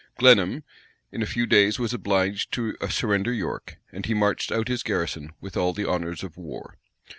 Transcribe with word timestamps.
Glenham, 0.17 0.63
in 1.11 1.21
a 1.21 1.27
few 1.27 1.45
days, 1.45 1.77
was 1.77 1.93
obliged 1.93 2.51
to 2.53 2.75
surrender 2.89 3.31
York; 3.31 3.77
and 3.91 4.03
he 4.07 4.15
marched 4.15 4.51
out 4.51 4.67
his 4.67 4.81
garrison 4.81 5.33
with 5.39 5.55
all 5.55 5.73
the 5.73 5.87
honors 5.87 6.23
of 6.23 6.37
war. 6.37 6.79